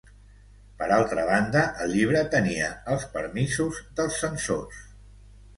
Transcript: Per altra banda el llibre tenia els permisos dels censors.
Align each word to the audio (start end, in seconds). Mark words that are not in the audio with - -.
Per 0.79 0.87
altra 0.95 1.25
banda 1.27 1.61
el 1.85 1.93
llibre 1.97 2.23
tenia 2.37 2.71
els 2.95 3.07
permisos 3.19 3.83
dels 4.01 4.21
censors. 4.25 4.85